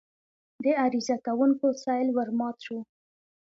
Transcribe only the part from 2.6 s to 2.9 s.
شو.